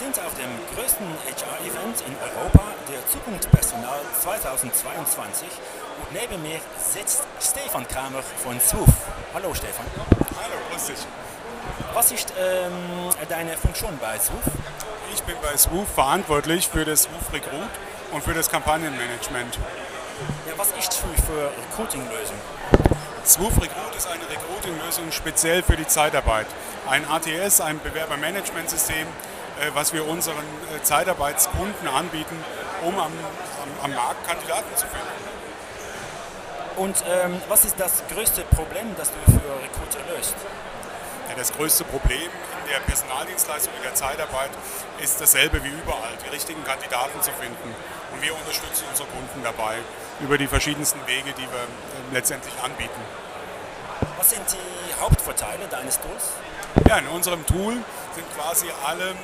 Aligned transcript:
sind 0.00 0.18
auf 0.24 0.32
dem 0.32 0.48
größten 0.74 1.04
HR-Event 1.04 2.00
in 2.08 2.16
Europa, 2.24 2.72
der 2.88 3.06
Zukunft 3.06 3.50
Personal 3.52 4.00
2022. 4.22 5.46
Und 6.00 6.12
neben 6.18 6.40
mir 6.40 6.58
sitzt 6.78 7.22
Stefan 7.38 7.86
Kramer 7.86 8.22
von 8.22 8.58
SWOOF. 8.58 8.88
Hallo 9.34 9.52
Stefan. 9.52 9.84
Hallo, 10.40 10.56
grüß 10.70 10.86
dich. 10.86 11.06
Was 11.92 12.12
ist 12.12 12.32
ähm, 12.38 12.72
deine 13.28 13.58
Funktion 13.58 13.98
bei 14.00 14.18
SWOOF? 14.18 14.42
Ich 15.12 15.22
bin 15.24 15.36
bei 15.42 15.54
SWOOF 15.54 15.86
verantwortlich 15.92 16.66
für 16.66 16.86
das 16.86 17.02
SWOOF 17.02 17.34
Recruit 17.34 17.70
und 18.12 18.24
für 18.24 18.32
das 18.32 18.48
Kampagnenmanagement. 18.48 19.58
Ja, 20.48 20.54
was 20.56 20.72
ist 20.78 20.94
SWOOF 20.94 21.16
für 21.26 21.52
Recruiting-Lösung? 21.68 22.36
SWOOF 23.26 23.60
Recruit 23.60 23.94
ist 23.94 24.06
eine 24.06 24.24
Recruiting-Lösung 24.30 25.12
speziell 25.12 25.62
für 25.62 25.76
die 25.76 25.86
Zeitarbeit. 25.86 26.46
Ein 26.88 27.04
ATS, 27.06 27.60
ein 27.60 27.78
Bewerbermanagementsystem, 27.80 29.06
äh, 29.06 29.29
was 29.74 29.92
wir 29.92 30.06
unseren 30.06 30.36
äh, 30.74 30.82
Zeitarbeitskunden 30.82 31.88
anbieten, 31.88 32.36
um 32.82 32.94
am, 32.98 33.12
am, 33.12 33.84
am 33.84 33.94
Markt 33.94 34.26
Kandidaten 34.26 34.74
zu 34.76 34.86
finden. 34.86 35.30
Und 36.76 37.04
ähm, 37.08 37.40
was 37.48 37.64
ist 37.64 37.78
das 37.78 38.02
größte 38.12 38.42
Problem, 38.42 38.94
das 38.96 39.10
du 39.10 39.32
für 39.32 39.52
Recruiter 39.62 40.00
löst? 40.16 40.34
Ja, 41.28 41.36
das 41.36 41.52
größte 41.52 41.84
Problem 41.84 42.22
in 42.22 42.70
der 42.70 42.80
Personaldienstleistung, 42.80 43.72
in 43.76 43.82
der 43.82 43.94
Zeitarbeit 43.94 44.50
ist 45.02 45.20
dasselbe 45.20 45.62
wie 45.62 45.68
überall, 45.68 46.16
die 46.24 46.30
richtigen 46.30 46.64
Kandidaten 46.64 47.20
zu 47.20 47.30
finden. 47.32 47.74
Und 48.12 48.22
wir 48.22 48.34
unterstützen 48.34 48.84
unsere 48.88 49.08
Kunden 49.08 49.42
dabei 49.44 49.76
über 50.20 50.38
die 50.38 50.46
verschiedensten 50.46 51.06
Wege, 51.06 51.32
die 51.36 51.42
wir 51.42 51.62
äh, 51.62 52.14
letztendlich 52.14 52.54
anbieten. 52.62 53.00
Was 54.16 54.30
sind 54.30 54.42
die 54.50 55.00
Hauptvorteile 55.00 55.66
deines 55.70 56.00
Tools? 56.00 56.32
Ja, 56.88 56.98
in 56.98 57.08
unserem 57.08 57.44
Tool 57.46 57.74
sind 58.14 58.26
quasi 58.36 58.66
alle 58.86 59.14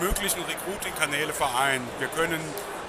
möglichen 0.00 0.42
Recruiting-Kanäle 0.42 1.32
vereint. 1.32 1.82
Wir 1.98 2.08
können 2.08 2.40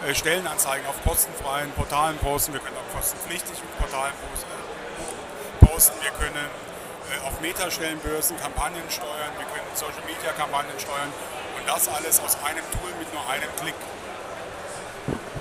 äh, 0.05 0.13
Stellenanzeigen 0.13 0.87
auf 0.87 1.01
kostenfreien 1.03 1.71
Portalen 1.71 2.17
posten, 2.17 2.53
wir 2.53 2.61
können 2.61 2.77
auf 2.77 2.95
kostenpflichtigen 2.95 3.67
Portalen 3.79 4.13
äh, 4.13 5.65
posten, 5.65 5.97
wir 6.01 6.11
können 6.11 6.35
äh, 6.35 7.27
auf 7.27 7.41
Metastellenbörsen 7.41 8.37
Kampagnen 8.39 8.83
steuern, 8.89 9.33
wir 9.37 9.45
können 9.45 9.67
Social-Media-Kampagnen 9.73 10.79
steuern 10.79 11.11
und 11.57 11.67
das 11.67 11.87
alles 11.87 12.19
aus 12.21 12.37
einem 12.43 12.63
Tool 12.71 12.91
mit 12.99 13.13
nur 13.13 13.27
einem 13.29 13.49
Klick. 13.61 13.75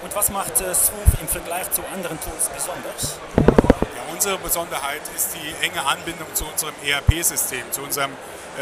Und 0.03 0.15
was 0.15 0.31
macht 0.31 0.61
äh, 0.61 0.75
Swoof 0.75 1.21
im 1.21 1.29
Vergleich 1.29 1.71
zu 1.71 1.83
anderen 1.93 2.19
Tools 2.21 2.49
besonders? 2.49 3.19
Ja, 3.37 4.03
unsere 4.13 4.39
Besonderheit 4.39 5.03
ist 5.15 5.35
die 5.35 5.55
enge 5.65 5.85
Anbindung 5.85 6.27
zu 6.35 6.47
unserem 6.47 6.75
ERP-System, 6.85 7.71
zu 7.71 7.83
unserem 7.83 8.13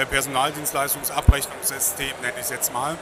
Personaldienstleistungsabrechnungssystem, 0.04 2.12
nenne 2.20 2.34
ich 2.36 2.42
es 2.42 2.50
jetzt 2.50 2.72
mal, 2.72 2.96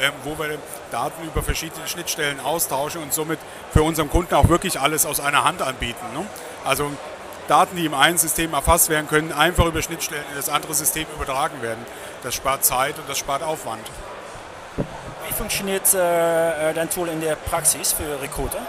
ähm, 0.00 0.12
wo 0.24 0.38
wir 0.38 0.58
Daten 0.90 1.22
über 1.24 1.42
verschiedene 1.42 1.86
Schnittstellen 1.86 2.40
austauschen 2.40 3.02
und 3.02 3.14
somit 3.14 3.38
für 3.72 3.82
unseren 3.82 4.10
Kunden 4.10 4.34
auch 4.34 4.48
wirklich 4.48 4.80
alles 4.80 5.06
aus 5.06 5.20
einer 5.20 5.44
Hand 5.44 5.62
anbieten. 5.62 6.04
Ne? 6.14 6.26
Also 6.64 6.90
Daten, 7.48 7.76
die 7.76 7.86
im 7.86 7.94
einen 7.94 8.18
System 8.18 8.54
erfasst 8.54 8.88
werden 8.88 9.08
können, 9.08 9.32
einfach 9.32 9.66
über 9.66 9.82
Schnittstellen 9.82 10.24
in 10.30 10.36
das 10.36 10.48
andere 10.48 10.74
System 10.74 11.06
übertragen 11.14 11.62
werden. 11.62 11.84
Das 12.22 12.34
spart 12.34 12.64
Zeit 12.64 12.98
und 12.98 13.08
das 13.08 13.18
spart 13.18 13.42
Aufwand. 13.42 13.84
Wie 15.26 15.32
funktioniert 15.32 15.92
äh, 15.94 16.72
dein 16.74 16.90
Tool 16.90 17.08
in 17.08 17.20
der 17.20 17.34
Praxis 17.34 17.92
für 17.92 18.20
Recruiter? 18.22 18.60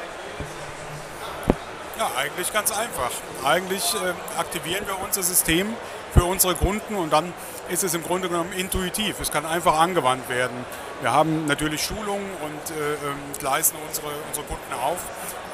Ja, 1.97 2.09
eigentlich 2.17 2.51
ganz 2.51 2.71
einfach. 2.71 3.11
Eigentlich 3.45 3.93
äh, 3.93 4.39
aktivieren 4.39 4.87
wir 4.87 4.99
unser 4.99 5.21
System 5.21 5.75
für 6.13 6.23
unsere 6.25 6.55
Kunden 6.55 6.95
und 6.95 7.11
dann 7.11 7.33
ist 7.69 7.83
es 7.83 7.93
im 7.93 8.03
Grunde 8.03 8.29
genommen 8.29 8.51
intuitiv. 8.53 9.19
Es 9.19 9.31
kann 9.31 9.45
einfach 9.45 9.79
angewandt 9.79 10.27
werden. 10.29 10.65
Wir 11.01 11.11
haben 11.11 11.45
natürlich 11.45 11.83
Schulungen 11.83 12.29
und 12.43 12.77
äh, 12.77 12.93
ähm, 12.93 13.17
leisten 13.41 13.77
unsere, 13.87 14.07
unsere 14.27 14.45
Kunden 14.45 14.73
auf, 14.73 14.99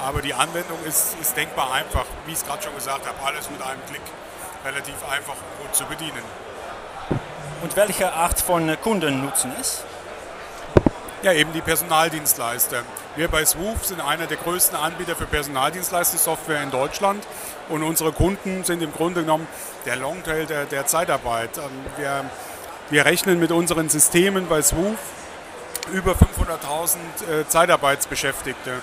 aber 0.03 0.21
die 0.21 0.33
Anwendung 0.33 0.77
ist, 0.85 1.15
ist 1.21 1.37
denkbar 1.37 1.73
einfach. 1.73 2.05
Wie 2.25 2.31
ich 2.31 2.37
es 2.37 2.45
gerade 2.45 2.63
schon 2.63 2.75
gesagt 2.75 3.07
habe, 3.07 3.17
alles 3.25 3.49
mit 3.49 3.61
einem 3.61 3.81
Klick 3.87 4.01
relativ 4.65 4.95
einfach 5.09 5.35
und 5.35 5.65
gut 5.65 5.75
zu 5.75 5.85
bedienen. 5.85 6.23
Und 7.61 7.75
welche 7.75 8.13
Art 8.13 8.39
von 8.39 8.75
Kunden 8.81 9.23
nutzen 9.23 9.51
es? 9.59 9.83
Ja, 11.23 11.33
eben 11.33 11.51
die 11.51 11.61
Personaldienstleister. 11.61 12.83
Wir 13.15 13.27
bei 13.27 13.43
SWOOF 13.43 13.83
sind 13.83 14.01
einer 14.01 14.27
der 14.27 14.37
größten 14.37 14.77
Anbieter 14.77 15.15
für 15.15 15.25
Personaldienstleistungssoftware 15.25 16.61
in 16.61 16.69
Deutschland 16.69 17.25
und 17.69 17.81
unsere 17.81 18.11
Kunden 18.11 18.63
sind 18.63 18.83
im 18.83 18.93
Grunde 18.93 19.21
genommen 19.21 19.47
der 19.87 19.95
Longtail 19.95 20.45
der, 20.45 20.65
der 20.65 20.85
Zeitarbeit. 20.85 21.57
Ähm, 21.57 21.63
wir, 21.97 22.25
wir 22.91 23.05
rechnen 23.05 23.39
mit 23.39 23.51
unseren 23.51 23.89
Systemen 23.89 24.47
bei 24.47 24.61
SWOOF 24.61 24.99
über 25.91 26.11
500.000 26.11 26.97
äh, 27.31 27.47
Zeitarbeitsbeschäftigte 27.47 28.73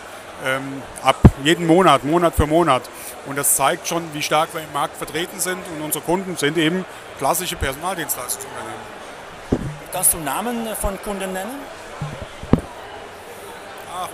ähm, 0.45 0.83
ab 1.05 1.17
jeden 1.45 1.69
Monat, 1.69 2.03
Monat 2.03 2.35
für 2.35 2.49
Monat. 2.49 2.83
Und 3.27 3.37
das 3.37 3.55
zeigt 3.55 3.87
schon, 3.87 4.13
wie 4.13 4.23
stark 4.23 4.53
wir 4.55 4.61
im 4.61 4.73
Markt 4.73 4.97
vertreten 4.97 5.39
sind 5.39 5.61
und 5.77 5.85
unsere 5.85 6.03
Kunden 6.03 6.37
sind 6.37 6.59
eben 6.59 6.85
klassische 7.19 7.55
Personaldienstleistungsunternehmen. 7.55 8.75
Kannst 9.93 10.15
du 10.15 10.19
Namen 10.19 10.67
von 10.81 11.01
Kunden 11.01 11.33
nennen? 11.33 11.84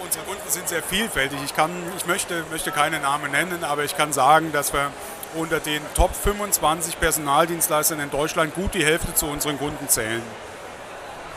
Unsere 0.03 0.25
Kunden 0.25 0.49
sind 0.49 0.69
sehr 0.69 0.83
vielfältig. 0.83 1.39
Ich, 1.45 1.55
kann, 1.55 1.71
ich 1.97 2.07
möchte, 2.07 2.45
möchte 2.51 2.71
keine 2.71 3.01
Namen 3.01 3.31
nennen, 3.33 3.65
aber 3.65 3.85
ich 3.85 3.97
kann 3.97 4.13
sagen, 4.13 4.51
dass 4.53 4.73
wir 4.73 4.91
unter 5.35 5.61
den 5.61 5.83
Top 5.95 6.15
25 6.15 6.99
Personaldienstleistern 6.99 8.01
in 8.01 8.11
Deutschland 8.11 8.55
gut 8.55 8.75
die 8.75 8.85
Hälfte 8.85 9.15
zu 9.15 9.27
unseren 9.27 9.59
Kunden 9.59 9.89
zählen. 9.89 10.23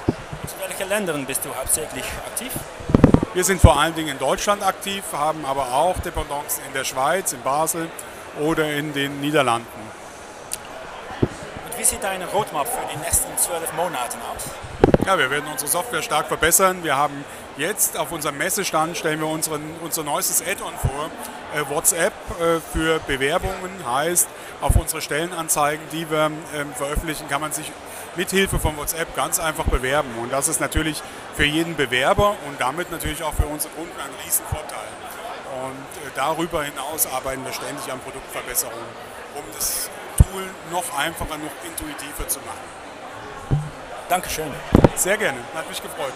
In 0.08 0.70
welchen 0.70 0.90
Ländern 0.90 1.26
bist 1.26 1.44
du 1.46 1.54
hauptsächlich 1.54 2.06
aktiv? 2.26 2.52
Wir 3.34 3.44
sind 3.44 3.62
vor 3.62 3.80
allen 3.80 3.96
Dingen 3.96 4.10
in 4.10 4.20
Deutschland 4.20 4.64
aktiv, 4.64 5.04
haben 5.12 5.46
aber 5.46 5.74
auch 5.74 6.00
Dependancen 6.00 6.64
in 6.66 6.74
der 6.74 6.84
Schweiz, 6.84 7.34
in 7.34 7.42
Basel 7.42 7.90
oder 8.40 8.72
in 8.72 8.94
den 8.94 9.20
Niederlanden. 9.22 9.68
Wie 11.84 11.88
sieht 11.88 12.02
deine 12.02 12.26
Roadmap 12.28 12.66
für 12.66 12.88
die 12.94 12.98
nächsten 13.00 13.38
zwölf 13.38 13.74
Monate 13.74 14.16
aus? 14.34 14.46
Ja, 15.06 15.18
wir 15.18 15.30
werden 15.30 15.44
unsere 15.52 15.70
Software 15.70 16.02
stark 16.02 16.28
verbessern. 16.28 16.82
Wir 16.82 16.96
haben 16.96 17.26
jetzt 17.58 17.98
auf 17.98 18.14
unserem 18.14 18.38
Messestand 18.38 18.96
stellen 18.96 19.20
wir 19.20 19.28
unseren, 19.28 19.62
unser 19.82 20.04
neuestes 20.04 20.42
Add-on 20.42 20.72
vor. 20.76 21.12
Äh, 21.54 21.70
WhatsApp 21.70 22.14
äh, 22.40 22.62
für 22.62 23.02
Bewerbungen 23.06 23.86
heißt, 23.86 24.30
auf 24.62 24.78
unsere 24.78 25.02
Stellenanzeigen, 25.02 25.86
die 25.92 26.10
wir 26.10 26.32
ähm, 26.56 26.74
veröffentlichen, 26.74 27.28
kann 27.28 27.42
man 27.42 27.52
sich 27.52 27.70
mit 28.16 28.30
Hilfe 28.30 28.60
von 28.60 28.78
WhatsApp 28.78 29.14
ganz 29.14 29.42
einfach 29.42 29.66
bewerben. 29.66 30.10
Und 30.22 30.32
das 30.32 30.48
ist 30.48 30.62
natürlich 30.62 31.04
für 31.36 31.44
jeden 31.44 31.76
Bewerber 31.76 32.38
und 32.48 32.62
damit 32.62 32.92
natürlich 32.92 33.24
auch 33.24 33.34
für 33.34 33.46
unsere 33.48 33.74
Kunden 33.74 34.00
ein 34.00 34.24
Riesenvorteil. 34.24 34.88
Und 35.66 36.08
äh, 36.08 36.12
darüber 36.16 36.64
hinaus 36.64 37.08
arbeiten 37.08 37.44
wir 37.44 37.52
ständig 37.52 37.92
an 37.92 38.00
Produktverbesserungen, 38.00 38.88
um 39.36 39.44
das 39.54 39.90
Tool 40.34 40.50
noch 40.72 40.98
einfacher, 40.98 41.38
noch 41.38 41.52
intuitiver 41.64 42.28
zu 42.28 42.40
machen. 42.40 42.66
Dankeschön. 44.10 44.52
Sehr 44.96 45.16
gerne, 45.16 45.38
hat 45.54 45.70
mich 45.70 45.82
gefreut. 45.82 46.14